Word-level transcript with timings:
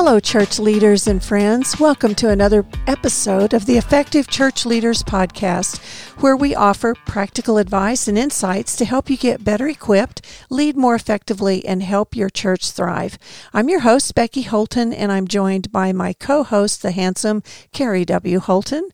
Hello, 0.00 0.20
church 0.20 0.60
leaders 0.60 1.08
and 1.08 1.20
friends. 1.20 1.80
Welcome 1.80 2.14
to 2.14 2.28
another 2.28 2.64
episode 2.86 3.52
of 3.52 3.66
the 3.66 3.76
Effective 3.76 4.28
Church 4.28 4.64
Leaders 4.64 5.02
Podcast, 5.02 5.80
where 6.20 6.36
we 6.36 6.54
offer 6.54 6.94
practical 7.04 7.58
advice 7.58 8.06
and 8.06 8.16
insights 8.16 8.76
to 8.76 8.84
help 8.84 9.10
you 9.10 9.16
get 9.16 9.42
better 9.42 9.66
equipped, 9.66 10.24
lead 10.50 10.76
more 10.76 10.94
effectively, 10.94 11.66
and 11.66 11.82
help 11.82 12.14
your 12.14 12.30
church 12.30 12.70
thrive. 12.70 13.18
I'm 13.52 13.68
your 13.68 13.80
host, 13.80 14.14
Becky 14.14 14.42
Holton, 14.42 14.92
and 14.92 15.10
I'm 15.10 15.26
joined 15.26 15.72
by 15.72 15.92
my 15.92 16.12
co 16.12 16.44
host, 16.44 16.80
the 16.82 16.92
handsome 16.92 17.42
Kerry 17.72 18.04
W. 18.04 18.38
Holton. 18.38 18.90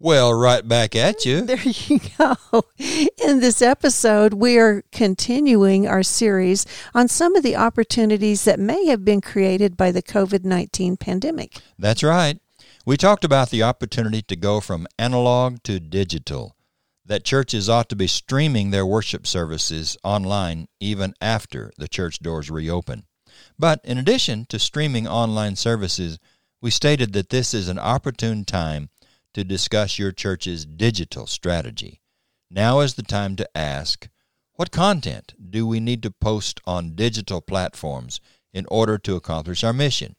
Well, 0.00 0.34
right 0.34 0.66
back 0.66 0.96
at 0.96 1.24
you. 1.24 1.42
There 1.46 1.58
you 1.62 2.00
go. 2.18 2.64
In 2.78 3.40
this 3.40 3.62
episode, 3.62 4.34
we 4.34 4.58
are 4.58 4.82
continuing 4.92 5.86
our 5.86 6.02
series 6.02 6.66
on 6.94 7.08
some 7.08 7.36
of 7.36 7.42
the 7.42 7.56
opportunities 7.56 8.44
that 8.44 8.58
may 8.58 8.86
have 8.86 9.04
been 9.04 9.20
created 9.20 9.76
by 9.76 9.92
the 9.92 10.02
COVID 10.02 10.44
19 10.44 10.96
pandemic. 10.96 11.58
That's 11.78 12.02
right. 12.02 12.38
We 12.84 12.96
talked 12.96 13.24
about 13.24 13.50
the 13.50 13.62
opportunity 13.62 14.20
to 14.22 14.36
go 14.36 14.60
from 14.60 14.86
analog 14.98 15.62
to 15.62 15.80
digital, 15.80 16.54
that 17.06 17.24
churches 17.24 17.68
ought 17.68 17.88
to 17.88 17.96
be 17.96 18.06
streaming 18.06 18.70
their 18.70 18.84
worship 18.84 19.26
services 19.26 19.96
online 20.02 20.68
even 20.80 21.14
after 21.20 21.72
the 21.78 21.88
church 21.88 22.18
doors 22.18 22.50
reopen. 22.50 23.04
But 23.58 23.80
in 23.84 23.98
addition 23.98 24.46
to 24.46 24.58
streaming 24.58 25.06
online 25.06 25.56
services, 25.56 26.18
we 26.60 26.70
stated 26.70 27.12
that 27.12 27.28
this 27.28 27.52
is 27.52 27.68
an 27.68 27.78
opportune 27.78 28.44
time 28.44 28.88
to 29.34 29.44
discuss 29.44 29.98
your 29.98 30.12
church's 30.12 30.64
digital 30.64 31.26
strategy. 31.26 32.00
Now 32.50 32.80
is 32.80 32.94
the 32.94 33.02
time 33.02 33.36
to 33.36 33.56
ask 33.56 34.08
what 34.54 34.70
content 34.70 35.34
do 35.50 35.66
we 35.66 35.80
need 35.80 36.02
to 36.04 36.10
post 36.10 36.60
on 36.64 36.94
digital 36.94 37.40
platforms 37.40 38.20
in 38.52 38.66
order 38.70 38.96
to 38.98 39.16
accomplish 39.16 39.64
our 39.64 39.72
mission? 39.72 40.14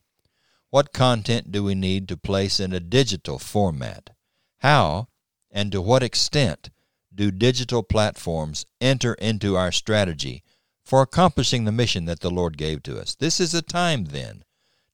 What 0.69 0.91
content 0.91 1.53
do 1.53 1.63
we 1.63 1.73
need 1.73 2.09
to 2.09 2.17
place 2.17 2.59
in 2.59 2.73
a 2.73 2.81
digital 2.81 3.39
format? 3.39 4.09
How 4.57 5.07
and 5.49 5.71
to 5.71 5.81
what 5.81 6.03
extent 6.03 6.69
do 7.13 7.31
digital 7.31 7.81
platforms 7.81 8.65
enter 8.81 9.13
into 9.13 9.55
our 9.55 9.71
strategy 9.71 10.43
for 10.83 11.01
accomplishing 11.01 11.63
the 11.63 11.71
mission 11.71 12.03
that 12.05 12.19
the 12.19 12.29
Lord 12.29 12.57
gave 12.57 12.83
to 12.83 12.99
us? 12.99 13.15
This 13.15 13.39
is 13.39 13.53
a 13.53 13.61
time 13.61 14.05
then 14.05 14.43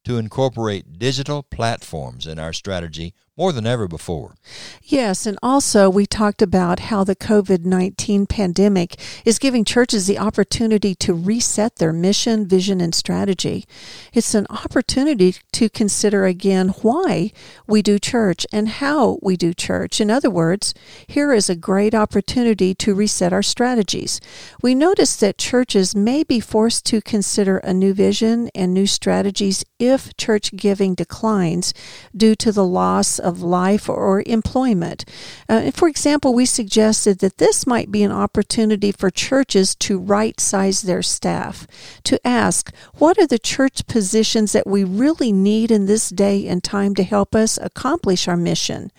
to 0.03 0.17
incorporate 0.17 0.99
digital 0.99 1.41
platforms 1.41 2.27
in 2.27 2.37
our 2.37 2.53
strategy 2.53 3.15
more 3.37 3.53
than 3.53 3.65
ever 3.65 3.87
before. 3.87 4.35
Yes, 4.83 5.25
and 5.25 5.39
also 5.41 5.89
we 5.89 6.05
talked 6.05 6.41
about 6.41 6.81
how 6.81 7.05
the 7.05 7.15
COVID 7.15 7.63
19 7.63 8.25
pandemic 8.25 8.99
is 9.23 9.39
giving 9.39 9.63
churches 9.63 10.05
the 10.05 10.19
opportunity 10.19 10.93
to 10.95 11.13
reset 11.13 11.77
their 11.77 11.93
mission, 11.93 12.45
vision, 12.45 12.81
and 12.81 12.93
strategy. 12.93 13.65
It's 14.13 14.35
an 14.35 14.47
opportunity 14.49 15.35
to 15.53 15.69
consider 15.69 16.25
again 16.25 16.69
why 16.81 17.31
we 17.67 17.81
do 17.81 17.99
church 17.99 18.45
and 18.51 18.67
how 18.67 19.17
we 19.21 19.37
do 19.37 19.53
church. 19.53 20.01
In 20.01 20.11
other 20.11 20.29
words, 20.29 20.73
here 21.07 21.31
is 21.31 21.49
a 21.49 21.55
great 21.55 21.95
opportunity 21.95 22.75
to 22.75 22.93
reset 22.93 23.31
our 23.31 23.43
strategies. 23.43 24.19
We 24.61 24.75
notice 24.75 25.15
that 25.17 25.37
churches 25.37 25.95
may 25.95 26.23
be 26.23 26.41
forced 26.41 26.85
to 26.87 27.01
consider 27.01 27.59
a 27.59 27.73
new 27.73 27.93
vision 27.93 28.49
and 28.53 28.73
new 28.73 28.87
strategies 28.87 29.63
if 29.79 30.15
church 30.17 30.53
giving 30.55 30.95
declines 30.95 31.73
due 32.15 32.35
to 32.35 32.51
the 32.51 32.65
loss 32.65 33.20
of 33.21 33.41
life 33.41 33.87
or 33.87 34.23
employment. 34.25 35.05
Uh, 35.47 35.71
for 35.71 35.87
example, 35.87 36.33
we 36.33 36.45
suggested 36.45 37.19
that 37.19 37.37
this 37.37 37.65
might 37.65 37.91
be 37.91 38.03
an 38.03 38.11
opportunity 38.11 38.91
for 38.91 39.09
churches 39.09 39.75
to 39.75 39.97
right 39.97 40.39
size 40.39 40.81
their 40.81 41.01
staff, 41.01 41.67
to 42.03 42.19
ask, 42.27 42.73
what 42.95 43.17
are 43.17 43.27
the 43.27 43.39
church 43.39 43.85
positions 43.87 44.51
that 44.51 44.67
we 44.67 44.83
really 44.83 45.31
need 45.31 45.71
in 45.71 45.85
this 45.85 46.09
day 46.09 46.47
and 46.47 46.63
time 46.63 46.95
to 46.95 47.03
help 47.03 47.35
us 47.35 47.57
accomplish 47.61 48.27
our 48.27 48.37
mission? 48.37 48.91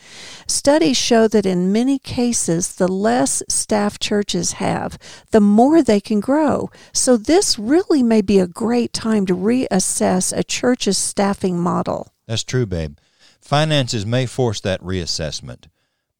Studies 0.46 0.96
show 0.96 1.28
that 1.28 1.46
in 1.46 1.72
many 1.72 1.98
cases, 1.98 2.76
the 2.76 2.88
less 2.88 3.42
staff 3.48 3.98
churches 3.98 4.52
have, 4.52 4.98
the 5.30 5.40
more 5.40 5.82
they 5.82 6.00
can 6.00 6.20
grow. 6.20 6.70
So, 6.92 7.16
this 7.16 7.58
really 7.58 8.02
may 8.02 8.22
be 8.22 8.38
a 8.38 8.46
great 8.46 8.92
time 8.92 9.26
to 9.26 9.36
reassess 9.36 10.36
a 10.36 10.42
church's 10.44 10.98
staffing 10.98 11.58
model. 11.58 12.12
That's 12.26 12.44
true, 12.44 12.66
babe. 12.66 12.96
Finances 13.42 14.06
may 14.06 14.24
force 14.24 14.60
that 14.60 14.80
reassessment, 14.80 15.66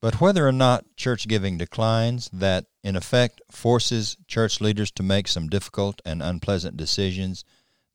but 0.01 0.21
whether 0.21 0.47
or 0.47 0.53
not 0.53 0.85
church 0.97 1.29
giving 1.29 1.57
declines, 1.57 2.29
that 2.33 2.67
in 2.83 2.97
effect 2.97 3.41
forces 3.51 4.17
church 4.27 4.61
leaders 4.61 4.91
to 4.91 5.05
make 5.05 5.29
some 5.29 5.49
difficult 5.49 6.03
and 6.05 6.21
unpleasant 6.21 6.77
decisions, 6.77 7.45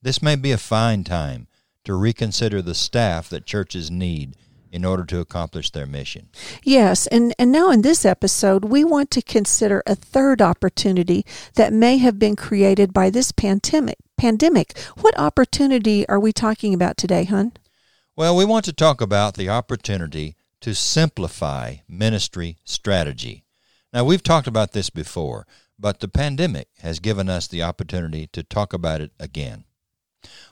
this 0.01 0.21
may 0.21 0.38
be 0.38 0.53
a 0.53 0.57
fine 0.57 1.03
time 1.03 1.47
to 1.83 1.93
reconsider 1.93 2.61
the 2.61 2.73
staff 2.73 3.27
that 3.29 3.45
churches 3.45 3.91
need 3.91 4.35
in 4.71 4.85
order 4.85 5.03
to 5.03 5.19
accomplish 5.19 5.71
their 5.71 5.85
mission. 5.85 6.29
Yes, 6.63 7.07
and, 7.07 7.33
and 7.38 7.51
now 7.51 7.71
in 7.71 7.81
this 7.81 8.05
episode, 8.05 8.65
we 8.65 8.83
want 8.83 9.11
to 9.11 9.21
consider 9.21 9.83
a 9.85 9.95
third 9.95 10.41
opportunity 10.41 11.25
that 11.55 11.73
may 11.73 11.97
have 11.97 12.17
been 12.19 12.35
created 12.35 12.94
by 12.94 13.09
this 13.09 13.31
pandemic. 13.31 13.97
Pandemic. 14.17 14.77
What 15.01 15.17
opportunity 15.19 16.07
are 16.07 16.19
we 16.19 16.31
talking 16.31 16.73
about 16.73 16.97
today, 16.97 17.25
hun? 17.25 17.53
Well, 18.17 18.35
we 18.35 18.45
want 18.45 18.66
to 18.66 18.73
talk 18.73 19.00
about 19.00 19.35
the 19.35 19.50
opportunity 19.50 20.35
to 20.61 20.73
simplify 20.73 21.75
ministry 21.88 22.57
strategy. 22.63 23.45
Now, 23.94 24.05
we've 24.05 24.23
talked 24.23 24.47
about 24.47 24.72
this 24.72 24.89
before, 24.89 25.45
but 25.78 26.00
the 26.00 26.07
pandemic 26.07 26.69
has 26.79 26.97
given 26.97 27.29
us 27.29 27.45
the 27.45 27.61
opportunity 27.61 28.25
to 28.33 28.41
talk 28.41 28.73
about 28.73 29.01
it 29.01 29.11
again. 29.19 29.66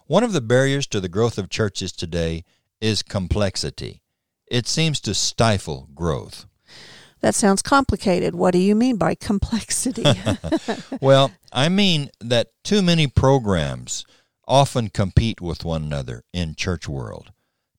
One 0.05 0.23
of 0.23 0.31
the 0.31 0.41
barriers 0.41 0.85
to 0.85 1.01
the 1.01 1.09
growth 1.09 1.39
of 1.39 1.49
churches 1.49 1.91
today 1.91 2.43
is 2.81 3.01
complexity. 3.01 4.03
It 4.45 4.67
seems 4.67 4.99
to 4.99 5.15
stifle 5.15 5.89
growth. 5.95 6.45
That 7.21 7.33
sounds 7.33 7.63
complicated. 7.63 8.35
What 8.35 8.51
do 8.51 8.59
you 8.59 8.75
mean 8.75 8.97
by 8.97 9.15
complexity? 9.15 10.03
well, 11.01 11.31
I 11.51 11.69
mean 11.69 12.11
that 12.19 12.49
too 12.63 12.83
many 12.83 13.07
programs 13.07 14.05
often 14.47 14.89
compete 14.89 15.41
with 15.41 15.65
one 15.65 15.81
another 15.81 16.25
in 16.31 16.53
church 16.53 16.87
world. 16.87 17.31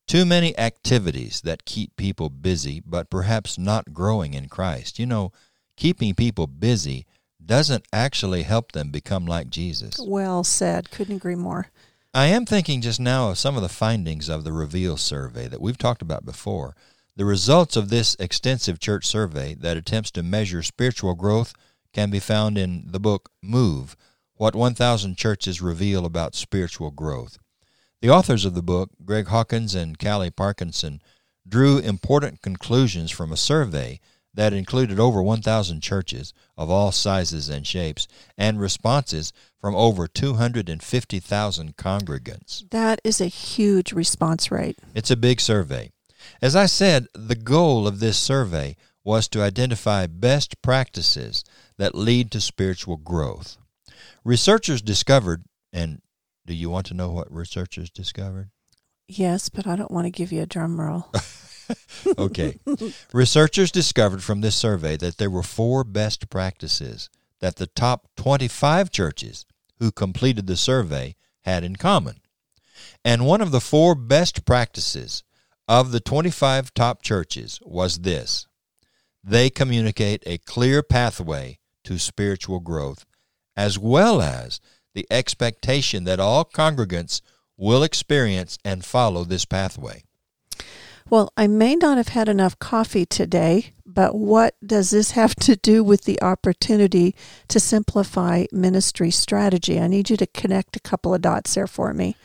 Too 0.06 0.24
many 0.24 0.56
activities 0.56 1.40
that 1.40 1.64
keep 1.64 1.96
people 1.96 2.30
busy, 2.30 2.80
but 2.86 3.10
perhaps 3.10 3.58
not 3.58 3.92
growing 3.92 4.34
in 4.34 4.48
Christ. 4.48 5.00
You 5.00 5.06
know, 5.06 5.32
keeping 5.76 6.14
people 6.14 6.46
busy 6.46 7.06
doesn't 7.44 7.86
actually 7.92 8.44
help 8.44 8.72
them 8.72 8.90
become 8.90 9.26
like 9.26 9.50
Jesus. 9.50 9.98
Well 9.98 10.44
said. 10.44 10.90
Couldn't 10.90 11.16
agree 11.16 11.34
more. 11.34 11.68
I 12.14 12.26
am 12.26 12.46
thinking 12.46 12.80
just 12.80 13.00
now 13.00 13.30
of 13.30 13.38
some 13.38 13.56
of 13.56 13.62
the 13.62 13.68
findings 13.68 14.28
of 14.28 14.44
the 14.44 14.52
Reveal 14.52 14.96
survey 14.96 15.48
that 15.48 15.60
we've 15.60 15.76
talked 15.76 16.02
about 16.02 16.24
before. 16.24 16.74
The 17.16 17.24
results 17.24 17.76
of 17.76 17.88
this 17.88 18.16
extensive 18.20 18.78
church 18.78 19.06
survey 19.06 19.54
that 19.54 19.76
attempts 19.76 20.10
to 20.12 20.22
measure 20.22 20.62
spiritual 20.62 21.14
growth 21.14 21.52
can 21.92 22.10
be 22.10 22.20
found 22.20 22.56
in 22.56 22.84
the 22.86 23.00
book 23.00 23.30
Move 23.42 23.96
What 24.34 24.54
1,000 24.54 25.16
Churches 25.16 25.60
Reveal 25.60 26.06
About 26.06 26.34
Spiritual 26.34 26.90
Growth. 26.90 27.38
The 28.06 28.12
authors 28.12 28.44
of 28.44 28.54
the 28.54 28.62
book, 28.62 28.90
Greg 29.04 29.26
Hawkins 29.26 29.74
and 29.74 29.98
Cally 29.98 30.30
Parkinson, 30.30 31.02
drew 31.44 31.78
important 31.78 32.40
conclusions 32.40 33.10
from 33.10 33.32
a 33.32 33.36
survey 33.36 33.98
that 34.32 34.52
included 34.52 35.00
over 35.00 35.20
1,000 35.20 35.80
churches 35.80 36.32
of 36.56 36.70
all 36.70 36.92
sizes 36.92 37.48
and 37.48 37.66
shapes 37.66 38.06
and 38.38 38.60
responses 38.60 39.32
from 39.60 39.74
over 39.74 40.06
250,000 40.06 41.76
congregants. 41.76 42.70
That 42.70 43.00
is 43.02 43.20
a 43.20 43.26
huge 43.26 43.90
response 43.90 44.52
rate. 44.52 44.78
It's 44.94 45.10
a 45.10 45.16
big 45.16 45.40
survey. 45.40 45.90
As 46.40 46.54
I 46.54 46.66
said, 46.66 47.08
the 47.12 47.34
goal 47.34 47.88
of 47.88 47.98
this 47.98 48.18
survey 48.18 48.76
was 49.02 49.26
to 49.30 49.42
identify 49.42 50.06
best 50.06 50.62
practices 50.62 51.42
that 51.76 51.96
lead 51.96 52.30
to 52.30 52.40
spiritual 52.40 52.98
growth. 52.98 53.56
Researchers 54.22 54.80
discovered, 54.80 55.42
and 55.72 56.02
do 56.46 56.54
you 56.54 56.70
want 56.70 56.86
to 56.86 56.94
know 56.94 57.10
what 57.10 57.32
researchers 57.32 57.90
discovered? 57.90 58.50
Yes, 59.08 59.48
but 59.48 59.66
I 59.66 59.76
don't 59.76 59.90
want 59.90 60.06
to 60.06 60.10
give 60.10 60.32
you 60.32 60.42
a 60.42 60.46
drum 60.46 60.80
roll. 60.80 61.12
okay. 62.18 62.58
researchers 63.12 63.70
discovered 63.70 64.22
from 64.22 64.40
this 64.40 64.56
survey 64.56 64.96
that 64.96 65.18
there 65.18 65.30
were 65.30 65.42
four 65.42 65.84
best 65.84 66.30
practices 66.30 67.10
that 67.40 67.56
the 67.56 67.66
top 67.66 68.08
25 68.16 68.90
churches 68.90 69.44
who 69.78 69.90
completed 69.90 70.46
the 70.46 70.56
survey 70.56 71.16
had 71.42 71.64
in 71.64 71.76
common. 71.76 72.20
And 73.04 73.26
one 73.26 73.40
of 73.40 73.50
the 73.50 73.60
four 73.60 73.94
best 73.94 74.44
practices 74.44 75.22
of 75.68 75.92
the 75.92 76.00
25 76.00 76.72
top 76.74 77.02
churches 77.02 77.60
was 77.64 77.98
this 77.98 78.46
they 79.22 79.50
communicate 79.50 80.22
a 80.24 80.38
clear 80.38 80.84
pathway 80.84 81.58
to 81.82 81.98
spiritual 81.98 82.60
growth, 82.60 83.04
as 83.56 83.76
well 83.76 84.22
as 84.22 84.60
the 84.96 85.06
expectation 85.10 86.04
that 86.04 86.18
all 86.18 86.42
congregants 86.42 87.20
will 87.58 87.82
experience 87.82 88.58
and 88.64 88.82
follow 88.82 89.24
this 89.24 89.44
pathway. 89.44 90.02
Well, 91.10 91.30
I 91.36 91.46
may 91.46 91.76
not 91.76 91.98
have 91.98 92.08
had 92.08 92.28
enough 92.28 92.58
coffee 92.58 93.04
today, 93.04 93.74
but 93.84 94.14
what 94.16 94.56
does 94.66 94.90
this 94.90 95.10
have 95.12 95.34
to 95.36 95.54
do 95.54 95.84
with 95.84 96.04
the 96.04 96.20
opportunity 96.22 97.14
to 97.48 97.60
simplify 97.60 98.46
ministry 98.50 99.10
strategy? 99.10 99.78
I 99.78 99.86
need 99.86 100.08
you 100.08 100.16
to 100.16 100.26
connect 100.26 100.76
a 100.76 100.80
couple 100.80 101.14
of 101.14 101.20
dots 101.20 101.54
there 101.54 101.66
for 101.66 101.92
me. 101.92 102.16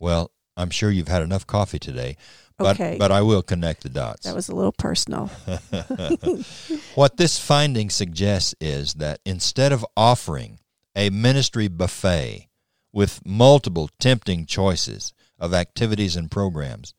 Well, 0.00 0.32
I'm 0.56 0.70
sure 0.70 0.90
you've 0.90 1.08
had 1.08 1.22
enough 1.22 1.46
coffee 1.46 1.78
today, 1.78 2.16
but 2.56 2.80
Okay. 2.80 2.96
but 2.98 3.12
I 3.12 3.20
will 3.20 3.42
connect 3.42 3.82
the 3.82 3.90
dots. 3.90 4.24
That 4.24 4.34
was 4.34 4.48
a 4.48 4.54
little 4.54 4.72
personal. 4.72 5.30
What 6.94 7.18
this 7.18 7.38
finding 7.38 7.90
suggests 7.90 8.54
is 8.60 8.94
that 8.94 9.20
instead 9.24 9.72
of 9.72 9.84
offering 9.96 10.58
a 10.98 11.10
ministry 11.10 11.68
buffet 11.68 12.48
with 12.92 13.24
multiple 13.24 13.88
tempting 14.00 14.44
choices 14.44 15.12
of 15.38 15.54
activities 15.54 16.16
and 16.16 16.28
programs, 16.28 16.92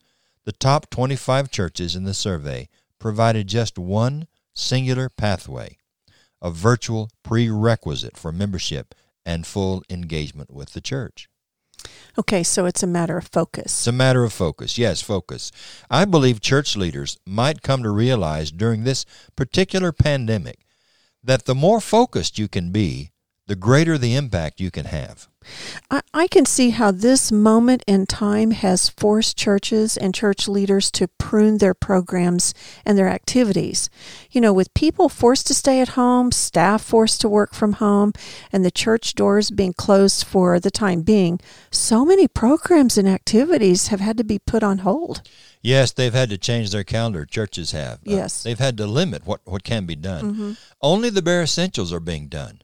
the 0.46 0.52
top 0.52 0.88
25 0.88 1.50
churches 1.50 1.94
in 1.94 2.04
the 2.04 2.14
survey 2.14 2.66
provided 2.98 3.46
just 3.46 3.78
one 3.78 4.26
singular 4.54 5.10
pathway, 5.10 5.76
a 6.40 6.50
virtual 6.50 7.10
prerequisite 7.22 8.16
for 8.16 8.32
membership 8.32 8.94
and 9.26 9.46
full 9.46 9.82
engagement 9.90 10.50
with 10.50 10.72
the 10.72 10.80
church. 10.80 11.28
Okay, 12.18 12.42
so 12.42 12.64
it's 12.64 12.82
a 12.82 12.86
matter 12.86 13.18
of 13.18 13.28
focus. 13.28 13.66
It's 13.66 13.86
a 13.86 13.92
matter 13.92 14.24
of 14.24 14.32
focus. 14.32 14.78
Yes, 14.78 15.02
focus. 15.02 15.52
I 15.90 16.06
believe 16.06 16.40
church 16.40 16.74
leaders 16.74 17.18
might 17.26 17.60
come 17.60 17.82
to 17.82 17.90
realize 17.90 18.50
during 18.50 18.84
this 18.84 19.04
particular 19.36 19.92
pandemic 19.92 20.60
that 21.22 21.44
the 21.44 21.54
more 21.54 21.82
focused 21.82 22.38
you 22.38 22.48
can 22.48 22.72
be, 22.72 23.10
the 23.50 23.56
greater 23.56 23.98
the 23.98 24.14
impact 24.14 24.60
you 24.60 24.70
can 24.70 24.84
have. 24.86 25.26
I, 25.90 26.02
I 26.14 26.28
can 26.28 26.44
see 26.46 26.70
how 26.70 26.92
this 26.92 27.32
moment 27.32 27.82
in 27.84 28.06
time 28.06 28.52
has 28.52 28.88
forced 28.88 29.36
churches 29.36 29.96
and 29.96 30.14
church 30.14 30.46
leaders 30.46 30.88
to 30.92 31.08
prune 31.08 31.58
their 31.58 31.74
programs 31.74 32.54
and 32.86 32.96
their 32.96 33.08
activities. 33.08 33.90
You 34.30 34.40
know, 34.40 34.52
with 34.52 34.72
people 34.74 35.08
forced 35.08 35.48
to 35.48 35.54
stay 35.54 35.80
at 35.80 35.96
home, 36.00 36.30
staff 36.30 36.80
forced 36.80 37.20
to 37.22 37.28
work 37.28 37.52
from 37.52 37.72
home, 37.72 38.12
and 38.52 38.64
the 38.64 38.70
church 38.70 39.16
doors 39.16 39.50
being 39.50 39.72
closed 39.72 40.22
for 40.24 40.60
the 40.60 40.70
time 40.70 41.02
being, 41.02 41.40
so 41.72 42.04
many 42.04 42.28
programs 42.28 42.96
and 42.96 43.08
activities 43.08 43.88
have 43.88 43.98
had 43.98 44.16
to 44.18 44.22
be 44.22 44.38
put 44.38 44.62
on 44.62 44.78
hold. 44.78 45.22
Yes, 45.60 45.90
they've 45.90 46.14
had 46.14 46.30
to 46.30 46.38
change 46.38 46.70
their 46.70 46.84
calendar. 46.84 47.26
Churches 47.26 47.72
have. 47.72 47.94
Uh, 48.06 48.14
Yes. 48.14 48.44
they've 48.44 48.60
had 48.60 48.76
to 48.76 48.86
limit 48.86 49.26
what, 49.26 49.40
what 49.44 49.64
can 49.64 49.86
be 49.86 49.96
done. 49.96 50.56
Only 50.80 51.10
the 51.10 51.20
bare 51.20 51.42
essentials 51.42 51.92
are 51.92 51.98
being 51.98 52.28
done. 52.28 52.62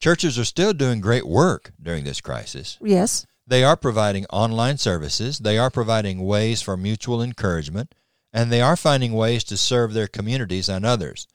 Churches 0.00 0.38
are 0.38 0.44
still 0.44 0.72
doing 0.72 1.00
great 1.00 1.26
work 1.26 1.72
during 1.80 2.04
this 2.04 2.20
crisis. 2.20 2.78
Yes. 2.82 3.26
They 3.46 3.64
are 3.64 3.76
providing 3.76 4.26
online 4.26 4.76
services, 4.78 5.38
they 5.38 5.56
are 5.56 5.70
providing 5.70 6.24
ways 6.24 6.62
for 6.62 6.76
mutual 6.76 7.22
encouragement, 7.22 7.94
and 8.32 8.50
they 8.50 8.60
are 8.60 8.76
finding 8.76 9.12
ways 9.12 9.44
to 9.44 9.56
serve 9.56 9.94
their 9.94 10.08
communities 10.08 10.68
and 10.68 10.84
others. 10.84 11.26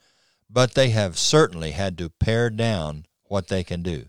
But 0.49 0.73
they 0.73 0.89
have 0.89 1.17
certainly 1.17 1.71
had 1.71 1.97
to 1.97 2.09
pare 2.09 2.49
down 2.49 3.05
what 3.23 3.47
they 3.47 3.63
can 3.63 3.81
do. 3.81 4.07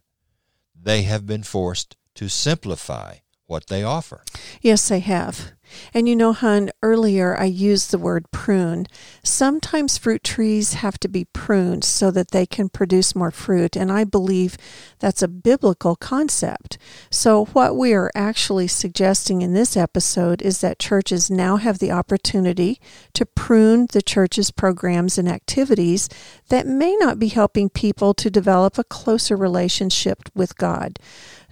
They 0.75 1.03
have 1.03 1.27
been 1.27 1.45
forced 1.45 1.97
to 2.17 2.29
simplify 2.29 3.19
what 3.47 3.69
they 3.69 3.85
offer. 3.85 4.25
Yes, 4.61 4.89
they 4.89 5.01
have. 5.01 5.53
And 5.95 6.09
you 6.09 6.17
know, 6.17 6.33
hon, 6.33 6.71
earlier 6.83 7.37
I 7.39 7.45
used 7.45 7.91
the 7.91 7.99
word 7.99 8.31
prune. 8.31 8.87
Sometimes 9.23 9.99
fruit 9.99 10.25
trees 10.25 10.75
have 10.75 10.99
to 11.01 11.09
be 11.09 11.25
pruned 11.27 11.85
so 11.85 12.11
that 12.11 12.31
they 12.31 12.47
can 12.47 12.69
produce 12.69 13.15
more 13.15 13.31
fruit. 13.31 13.77
And 13.77 13.91
I 13.91 14.05
believe 14.05 14.57
that's 14.99 15.23
a 15.23 15.29
biblical 15.29 15.97
concept. 15.97 16.79
So, 17.11 17.47
what 17.47 17.77
we 17.77 17.93
are 17.95 18.11
actually 18.15 18.69
suggesting 18.69 19.43
in 19.43 19.53
this 19.53 19.77
episode 19.77 20.43
is 20.43 20.61
that 20.61 20.79
churches 20.79 21.31
now 21.31 21.57
have 21.57 21.79
the 21.79 21.93
opportunity 21.93 22.81
to 23.15 23.27
prune 23.27 23.87
the 23.93 24.03
church's 24.03 24.51
programs 24.51 25.19
and 25.19 25.29
activities 25.29 26.09
that 26.49 26.67
may 26.67 26.97
not 26.97 27.19
be 27.19 27.29
helping 27.29 27.69
people 27.69 28.15
to 28.15 28.31
develop 28.31 28.79
a 28.79 28.85
closer 28.85 29.37
relationship 29.37 30.29
with 30.35 30.57
God 30.57 30.99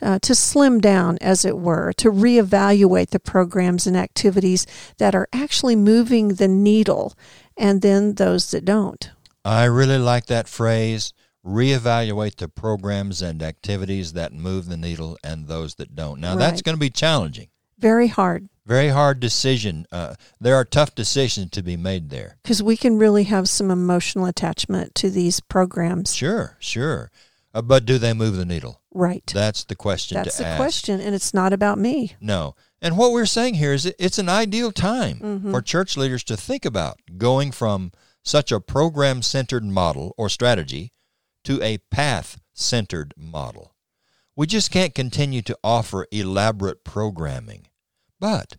uh, 0.03 0.19
to 0.21 0.35
slim 0.35 0.81
down, 0.81 1.19
as 1.21 1.45
it 1.45 1.59
were, 1.59 1.93
to 1.95 2.11
reevaluate 2.11 3.11
the 3.11 3.21
programs 3.21 3.87
and 3.87 3.97
activities 3.97 4.67
that 4.99 5.15
are 5.15 5.29
actually 5.33 5.77
moving 5.77 6.29
the 6.35 6.49
needle, 6.49 7.15
and 7.57 7.83
then 7.83 8.15
those 8.15 8.51
that 8.51 8.65
don't. 8.65 9.11
I 9.45 9.65
really 9.65 9.99
like 9.99 10.27
that 10.27 10.49
phrase 10.49 11.13
reevaluate 11.45 12.37
the 12.37 12.49
programs 12.49 13.23
and 13.23 13.43
activities 13.43 14.13
that 14.13 14.33
move 14.33 14.69
the 14.69 14.77
needle 14.77 15.17
and 15.25 15.49
those 15.49 15.77
that 15.77 15.95
don't. 15.95 16.21
Now, 16.21 16.37
that's 16.37 16.63
going 16.63 16.77
to 16.77 16.81
be 16.81 16.91
challenging. 16.91 17.49
Very 17.79 18.09
hard 18.09 18.51
Very 18.67 18.89
hard 18.89 19.21
decision. 19.21 19.87
Uh, 19.91 20.15
there 20.39 20.55
are 20.55 20.67
tough 20.67 20.95
decisions 20.95 21.51
to 21.53 21.63
be 21.63 21.79
made 21.79 22.11
there. 22.11 22.37
because 22.43 22.63
we 22.63 22.77
can 22.77 22.99
really 22.99 23.25
have 23.25 23.49
some 23.49 23.71
emotional 23.71 24.27
attachment 24.27 24.95
to 24.97 25.09
these 25.09 25.41
programs. 25.41 26.15
Sure, 26.15 26.57
sure. 26.61 27.11
Uh, 27.53 27.63
but 27.63 27.85
do 27.85 27.99
they 27.99 28.13
move 28.13 28.37
the 28.37 28.45
needle? 28.45 28.81
Right. 28.93 29.25
That's 29.33 29.65
the 29.65 29.75
question 29.75 30.17
That's 30.17 30.39
the 30.39 30.47
ask. 30.47 30.57
question, 30.61 31.01
and 31.01 31.15
it's 31.15 31.35
not 31.35 31.53
about 31.53 31.79
me. 31.79 32.15
No. 32.21 32.55
And 32.81 32.97
what 32.97 33.13
we're 33.13 33.27
saying 33.27 33.55
here 33.55 33.73
is 33.73 33.87
it's 33.99 34.19
an 34.19 34.29
ideal 34.29 34.73
time 34.73 35.19
Mm-hmm. 35.19 35.51
for 35.51 35.61
church 35.61 35.97
leaders 35.97 36.23
to 36.25 36.37
think 36.37 36.65
about 36.65 37.01
going 37.19 37.51
from 37.53 37.93
such 38.23 38.53
a 38.53 38.61
program 38.61 39.23
centered 39.23 39.65
model 39.65 40.15
or 40.17 40.29
strategy 40.29 40.93
to 41.45 41.61
a 41.63 41.79
path 41.91 42.41
centered 42.55 43.15
model. 43.17 43.75
We 44.37 44.47
just 44.47 44.71
can't 44.71 44.95
continue 44.95 45.43
to 45.43 45.59
offer 45.65 46.07
elaborate 46.13 46.85
programming. 46.85 47.67
But 48.21 48.57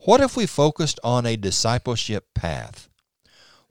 what 0.00 0.20
if 0.20 0.36
we 0.36 0.46
focused 0.46 1.00
on 1.02 1.24
a 1.26 1.36
discipleship 1.36 2.26
path? 2.34 2.88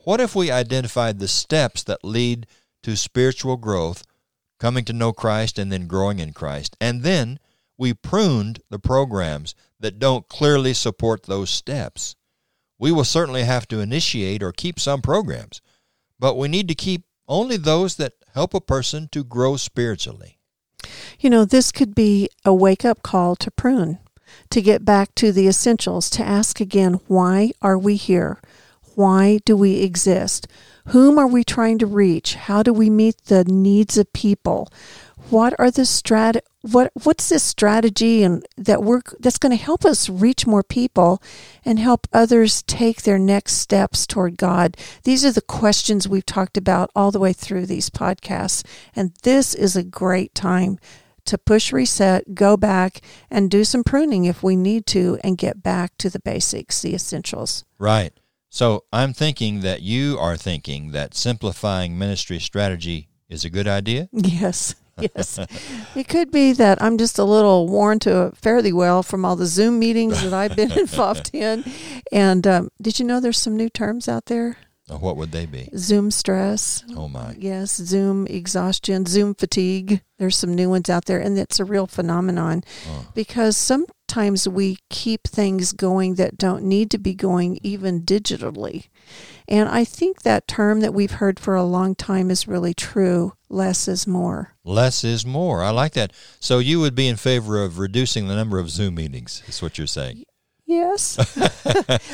What 0.05 0.19
if 0.21 0.35
we 0.35 0.49
identified 0.51 1.19
the 1.19 1.27
steps 1.27 1.83
that 1.83 2.03
lead 2.03 2.47
to 2.83 2.95
spiritual 2.95 3.57
growth, 3.57 4.03
coming 4.59 4.85
to 4.85 4.93
know 4.93 5.13
Christ 5.13 5.57
and 5.57 5.71
then 5.71 5.87
growing 5.87 6.19
in 6.19 6.33
Christ, 6.33 6.75
and 6.79 7.03
then 7.03 7.39
we 7.77 7.93
pruned 7.93 8.61
the 8.69 8.79
programs 8.79 9.55
that 9.79 9.99
don't 9.99 10.27
clearly 10.27 10.73
support 10.73 11.23
those 11.23 11.49
steps? 11.49 12.15
We 12.77 12.91
will 12.91 13.05
certainly 13.05 13.43
have 13.43 13.67
to 13.69 13.79
initiate 13.79 14.43
or 14.43 14.51
keep 14.51 14.79
some 14.79 15.01
programs, 15.01 15.61
but 16.19 16.37
we 16.37 16.47
need 16.47 16.67
to 16.67 16.75
keep 16.75 17.03
only 17.27 17.57
those 17.57 17.95
that 17.97 18.13
help 18.33 18.53
a 18.53 18.61
person 18.61 19.07
to 19.11 19.23
grow 19.23 19.57
spiritually. 19.57 20.37
You 21.19 21.29
know, 21.29 21.45
this 21.45 21.71
could 21.71 21.95
be 21.95 22.29
a 22.45 22.53
wake 22.53 22.85
up 22.85 23.03
call 23.03 23.35
to 23.37 23.51
prune, 23.51 23.99
to 24.49 24.61
get 24.61 24.85
back 24.85 25.13
to 25.15 25.31
the 25.31 25.47
essentials, 25.47 26.09
to 26.11 26.23
ask 26.23 26.59
again, 26.59 26.99
why 27.07 27.51
are 27.61 27.77
we 27.77 27.95
here? 27.95 28.39
Why 28.99 29.39
do 29.45 29.55
we 29.55 29.79
exist? 29.79 30.45
Whom 30.87 31.17
are 31.17 31.25
we 31.25 31.45
trying 31.45 31.77
to 31.77 31.85
reach? 31.85 32.35
How 32.35 32.61
do 32.63 32.73
we 32.73 32.89
meet 32.89 33.15
the 33.27 33.45
needs 33.45 33.97
of 33.97 34.11
people? 34.11 34.67
What 35.29 35.57
are 35.57 35.71
the 35.71 35.83
strat 35.83 36.41
what 36.63 36.91
what's 37.03 37.29
this 37.29 37.41
strategy 37.41 38.23
and 38.23 38.45
that 38.57 38.83
we're 38.83 38.99
that's 39.21 39.37
going 39.37 39.57
to 39.57 39.63
help 39.63 39.85
us 39.85 40.09
reach 40.09 40.45
more 40.45 40.63
people 40.63 41.23
and 41.63 41.79
help 41.79 42.07
others 42.11 42.61
take 42.63 43.03
their 43.03 43.17
next 43.17 43.53
steps 43.53 44.05
toward 44.05 44.35
God? 44.35 44.75
These 45.05 45.23
are 45.23 45.31
the 45.31 45.39
questions 45.39 46.05
we've 46.05 46.25
talked 46.25 46.57
about 46.57 46.91
all 46.93 47.11
the 47.11 47.21
way 47.21 47.31
through 47.31 47.67
these 47.67 47.89
podcasts, 47.89 48.65
and 48.93 49.13
this 49.23 49.55
is 49.55 49.77
a 49.77 49.83
great 49.83 50.35
time 50.35 50.77
to 51.23 51.37
push 51.37 51.71
reset, 51.71 52.35
go 52.35 52.57
back 52.57 52.99
and 53.31 53.49
do 53.49 53.63
some 53.63 53.85
pruning 53.85 54.25
if 54.25 54.43
we 54.43 54.57
need 54.57 54.85
to 54.87 55.17
and 55.23 55.37
get 55.37 55.63
back 55.63 55.97
to 55.99 56.09
the 56.09 56.19
basics, 56.19 56.81
the 56.81 56.93
essentials. 56.93 57.63
Right. 57.77 58.11
So 58.49 58.85
I'm 58.91 59.13
thinking 59.13 59.61
that 59.61 59.81
you 59.81 60.17
are 60.19 60.35
thinking 60.35 60.91
that 60.91 61.13
simplifying 61.13 61.97
ministry 61.97 62.39
strategy 62.39 63.09
is 63.29 63.45
a 63.45 63.49
good 63.49 63.67
idea. 63.67 64.09
Yes. 64.13 64.75
Yes. 65.15 65.39
it 65.95 66.09
could 66.09 66.29
be 66.29 66.51
that 66.51 66.81
I'm 66.83 66.97
just 66.97 67.17
a 67.17 67.23
little 67.23 67.69
worn 67.69 67.99
to 67.99 68.33
fairly 68.35 68.73
well 68.73 69.01
from 69.01 69.23
all 69.23 69.37
the 69.37 69.45
Zoom 69.45 69.79
meetings 69.79 70.21
that 70.23 70.33
I've 70.33 70.57
been 70.57 70.71
involved 70.77 71.33
in. 71.33 71.63
And 72.11 72.45
um, 72.45 72.69
did 72.81 72.99
you 72.99 73.05
know 73.05 73.21
there's 73.21 73.37
some 73.39 73.55
new 73.55 73.69
terms 73.69 74.09
out 74.09 74.25
there? 74.25 74.57
What 74.89 75.15
would 75.17 75.31
they 75.31 75.45
be? 75.45 75.69
Zoom 75.77 76.11
stress. 76.11 76.83
Oh 76.97 77.07
my. 77.07 77.35
Yes, 77.37 77.75
Zoom 77.77 78.27
exhaustion, 78.27 79.05
Zoom 79.05 79.35
fatigue. 79.35 80.01
There's 80.17 80.35
some 80.35 80.53
new 80.53 80.69
ones 80.69 80.89
out 80.89 81.05
there, 81.05 81.19
and 81.19 81.37
it's 81.37 81.59
a 81.61 81.65
real 81.65 81.87
phenomenon 81.87 82.63
because 83.13 83.55
sometimes 84.09 84.49
we 84.49 84.79
keep 84.89 85.27
things 85.27 85.71
going 85.71 86.15
that 86.15 86.35
don't 86.35 86.63
need 86.63 86.89
to 86.89 86.97
be 86.97 87.13
going, 87.13 87.59
even 87.61 88.01
digitally. 88.01 88.87
And 89.47 89.69
I 89.69 89.83
think 89.83 90.23
that 90.23 90.47
term 90.47 90.79
that 90.79 90.95
we've 90.95 91.11
heard 91.11 91.39
for 91.39 91.53
a 91.53 91.63
long 91.63 91.93
time 91.93 92.31
is 92.31 92.47
really 92.47 92.73
true 92.73 93.33
less 93.49 93.87
is 93.87 94.07
more. 94.07 94.55
Less 94.63 95.03
is 95.03 95.27
more. 95.27 95.61
I 95.63 95.69
like 95.69 95.93
that. 95.93 96.11
So 96.39 96.57
you 96.57 96.79
would 96.79 96.95
be 96.95 97.07
in 97.07 97.17
favor 97.17 97.63
of 97.63 97.77
reducing 97.77 98.27
the 98.27 98.35
number 98.35 98.57
of 98.57 98.71
Zoom 98.71 98.95
meetings, 98.95 99.43
is 99.47 99.61
what 99.61 99.77
you're 99.77 99.85
saying. 99.85 100.23
Yes. 100.69 101.17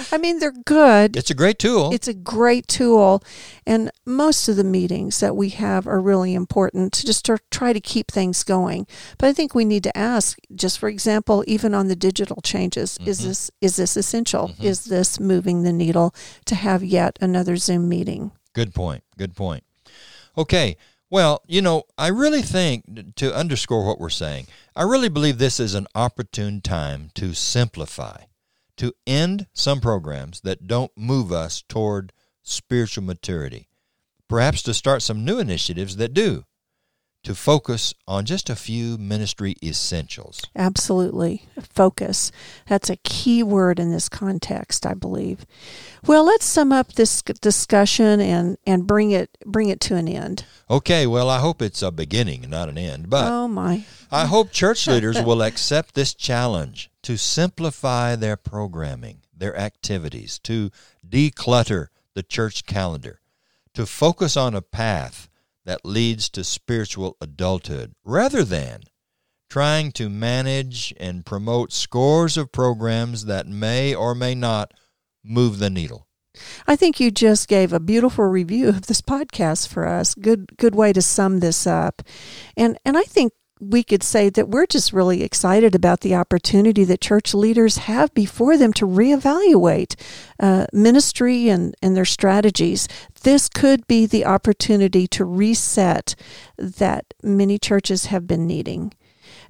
I 0.14 0.18
mean, 0.18 0.40
they're 0.40 0.54
good. 0.66 1.18
It's 1.18 1.30
a 1.30 1.34
great 1.34 1.60
tool. 1.60 1.94
It's 1.94 2.08
a 2.08 2.14
great 2.14 2.70
tool, 2.70 3.22
and 3.68 3.92
most 4.06 4.48
of 4.48 4.56
the 4.56 4.64
meetings 4.64 5.20
that 5.20 5.36
we 5.36 5.50
have 5.50 5.86
are 5.86 6.00
really 6.00 6.34
important 6.34 6.94
to 6.94 7.06
just 7.06 7.26
to 7.26 7.38
try 7.52 7.74
to 7.74 7.82
keep 7.82 8.10
things 8.10 8.46
going. 8.46 8.88
But 9.18 9.28
I 9.28 9.34
think 9.34 9.54
we 9.54 9.66
need 9.66 9.84
to 9.84 9.98
ask, 9.98 10.40
just 10.56 10.80
for 10.80 10.88
example, 10.88 11.44
even 11.48 11.74
on 11.74 11.90
the 11.90 11.98
digital 11.98 12.42
changes, 12.42 12.98
is 13.06 13.20
mm-hmm. 13.20 13.28
this 13.28 13.52
is 13.60 13.76
this 13.76 13.98
essential? 13.98 14.48
Mm-hmm. 14.48 14.64
Is 14.64 14.86
this 14.86 15.20
moving 15.20 15.64
the 15.64 15.74
needle 15.74 16.16
to 16.46 16.56
have 16.56 16.82
yet 16.82 17.20
another 17.20 17.58
Zoom 17.58 17.90
meeting? 17.90 18.32
Good 18.54 18.74
point. 18.74 19.04
Good 19.18 19.36
point. 19.36 19.66
Okay, 20.38 20.78
Well, 21.10 21.44
you 21.46 21.62
know, 21.62 21.84
I 21.98 22.08
really 22.08 22.42
think, 22.42 23.16
to 23.18 23.36
underscore 23.36 23.86
what 23.86 24.00
we're 24.00 24.10
saying, 24.10 24.48
I 24.76 24.84
really 24.84 25.10
believe 25.10 25.38
this 25.38 25.60
is 25.60 25.76
an 25.76 25.88
opportune 25.94 26.62
time 26.62 27.10
to 27.16 27.34
simplify, 27.34 28.24
to 28.78 28.94
end 29.08 29.48
some 29.54 29.82
programs 29.82 30.42
that 30.42 30.68
don't 30.68 30.92
move 30.96 31.32
us 31.32 31.64
toward 31.68 32.12
spiritual 32.44 33.04
maturity, 33.04 33.68
perhaps 34.28 34.62
to 34.64 34.74
start 34.74 35.02
some 35.02 35.26
new 35.26 35.40
initiatives 35.40 35.96
that 35.98 36.14
do 36.14 36.44
to 37.26 37.34
focus 37.34 37.92
on 38.08 38.24
just 38.24 38.52
a 38.52 38.56
few 38.56 39.00
ministry 39.00 39.56
essentials. 39.64 40.44
Absolutely. 40.56 41.44
Focus. 41.60 42.32
That's 42.68 42.90
a 42.90 42.98
key 42.98 43.42
word 43.42 43.80
in 43.80 43.92
this 43.92 44.08
context, 44.08 44.86
I 44.86 44.94
believe. 44.94 45.44
Well, 46.06 46.24
let's 46.24 46.46
sum 46.46 46.72
up 46.72 46.94
this 46.94 47.24
discussion 47.24 48.22
and, 48.22 48.58
and 48.68 48.86
bring 48.86 49.10
it 49.10 49.36
bring 49.44 49.70
it 49.70 49.80
to 49.82 49.96
an 49.96 50.08
end. 50.08 50.46
Okay, 50.70 51.08
well, 51.08 51.28
I 51.28 51.40
hope 51.40 51.64
it's 51.64 51.82
a 51.82 51.92
beginning, 51.92 52.48
not 52.48 52.70
an 52.70 52.78
end. 52.78 53.10
But 53.10 53.32
Oh 53.32 53.48
my. 53.48 53.86
I 54.12 54.28
hope 54.28 54.52
church 54.52 54.88
leaders 54.88 55.20
will 55.20 55.42
accept 55.42 55.96
this 55.96 56.14
challenge 56.14 56.92
to 57.02 57.18
simplify 57.18 58.16
their 58.16 58.38
programming, 58.38 59.22
their 59.36 59.58
activities, 59.58 60.38
to 60.44 60.70
declutter 61.08 61.88
the 62.14 62.24
church 62.24 62.68
calendar, 62.68 63.20
to 63.74 63.88
focus 63.88 64.38
on 64.38 64.54
a 64.54 64.62
path 64.62 65.28
that 65.66 65.86
leads 65.86 66.30
to 66.30 66.44
spiritual 66.44 67.18
adulthood 67.20 67.94
rather 68.04 68.44
than 68.44 68.82
trying 69.50 69.92
to 69.92 70.10
manage 70.10 70.94
and 71.00 71.26
promote 71.26 71.72
scores 71.72 72.38
of 72.38 72.52
programs 72.52 73.26
that 73.26 73.48
may 73.48 73.94
or 73.94 74.16
may 74.16 74.36
not 74.36 74.74
move 75.24 75.60
the 75.60 75.70
needle. 75.70 76.08
I 76.68 76.76
think 76.76 77.00
you 77.00 77.12
just 77.12 77.48
gave 77.48 77.72
a 77.72 77.80
beautiful 77.80 78.26
review 78.26 78.70
of 78.70 78.88
this 78.88 79.02
podcast 79.02 79.68
for 79.70 79.88
us. 79.88 80.14
Good 80.16 80.58
good 80.58 80.76
way 80.76 80.92
to 80.94 81.02
sum 81.02 81.40
this 81.40 81.66
up. 81.66 82.02
And 82.58 82.78
and 82.84 82.98
I 82.98 83.04
think 83.04 83.32
we 83.60 83.84
could 83.84 84.04
say 84.04 84.30
that 84.30 84.50
we're 84.50 84.66
just 84.66 84.92
really 84.92 85.24
excited 85.24 85.74
about 85.74 86.02
the 86.02 86.16
opportunity 86.16 86.84
that 86.84 87.02
church 87.02 87.34
leaders 87.34 87.78
have 87.78 88.14
before 88.14 88.58
them 88.58 88.74
to 88.74 88.86
reevaluate 88.86 89.96
uh, 90.40 90.66
ministry 90.74 91.48
and, 91.48 91.76
and 91.82 91.96
their 91.96 92.06
strategies. 92.06 92.88
This 93.24 93.48
could 93.48 93.88
be 93.88 94.06
the 94.06 94.26
opportunity 94.26 95.08
to 95.08 95.24
reset 95.24 96.16
that 96.58 97.14
many 97.24 97.58
churches 97.58 98.08
have 98.08 98.28
been 98.28 98.46
needing. 98.46 98.94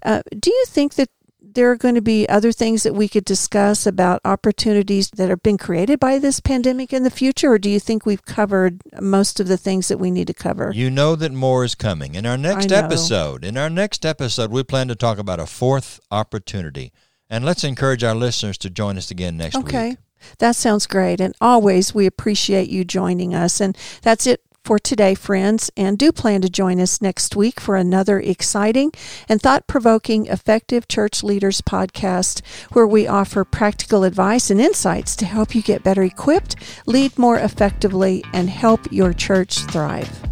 Uh, 0.03 0.21
do 0.37 0.51
you 0.51 0.65
think 0.67 0.93
that 0.95 1.09
there 1.53 1.71
are 1.71 1.75
going 1.75 1.95
to 1.95 2.01
be 2.01 2.27
other 2.27 2.51
things 2.51 2.83
that 2.83 2.93
we 2.93 3.07
could 3.07 3.25
discuss 3.25 3.85
about 3.85 4.21
opportunities 4.25 5.09
that 5.11 5.29
have 5.29 5.43
been 5.43 5.57
created 5.57 5.99
by 5.99 6.19
this 6.19 6.39
pandemic 6.39 6.91
in 6.91 7.03
the 7.03 7.09
future, 7.09 7.51
or 7.51 7.57
do 7.57 7.69
you 7.69 7.79
think 7.79 8.05
we've 8.05 8.25
covered 8.25 8.81
most 8.99 9.39
of 9.39 9.47
the 9.47 9.57
things 9.57 9.87
that 9.87 9.97
we 9.97 10.11
need 10.11 10.27
to 10.27 10.33
cover? 10.33 10.71
You 10.73 10.89
know 10.89 11.15
that 11.15 11.31
more 11.31 11.63
is 11.63 11.75
coming. 11.75 12.15
In 12.15 12.25
our 12.25 12.37
next 12.37 12.71
episode, 12.71 13.45
in 13.45 13.57
our 13.57 13.69
next 13.69 14.05
episode, 14.05 14.51
we 14.51 14.63
plan 14.63 14.87
to 14.87 14.95
talk 14.95 15.17
about 15.17 15.39
a 15.39 15.45
fourth 15.45 15.99
opportunity. 16.11 16.91
And 17.29 17.43
let's 17.43 17.63
encourage 17.63 18.03
our 18.03 18.15
listeners 18.15 18.57
to 18.59 18.69
join 18.69 18.97
us 18.97 19.11
again 19.11 19.37
next 19.37 19.55
okay. 19.55 19.63
week. 19.63 19.75
Okay. 19.75 19.97
That 20.39 20.55
sounds 20.55 20.87
great. 20.87 21.19
And 21.19 21.35
always, 21.39 21.93
we 21.93 22.05
appreciate 22.05 22.69
you 22.69 22.83
joining 22.83 23.33
us. 23.33 23.59
And 23.61 23.77
that's 24.01 24.25
it 24.27 24.44
for 24.65 24.79
today, 24.79 25.13
friends, 25.13 25.69
and 25.77 25.95
do 25.95 26.11
plan 26.11 26.41
to 26.41 26.49
join 26.49 26.81
us 26.81 26.99
next 26.99 27.35
week 27.35 27.59
for 27.59 27.75
another 27.75 28.19
exciting 28.19 28.91
and 29.29 29.39
thought 29.39 29.67
provoking 29.67 30.25
Effective 30.25 30.87
Church 30.87 31.23
Leaders 31.23 31.61
podcast, 31.61 32.43
where 32.73 32.87
we 32.87 33.05
offer 33.05 33.43
practical 33.43 34.03
advice 34.03 34.49
and 34.49 34.59
insights 34.59 35.15
to 35.17 35.25
help 35.25 35.53
you 35.53 35.61
get 35.61 35.83
better 35.83 36.01
equipped, 36.01 36.55
lead 36.87 37.15
more 37.17 37.37
effectively, 37.37 38.23
and 38.33 38.49
help 38.49 38.91
your 38.91 39.13
church 39.13 39.59
thrive. 39.65 40.24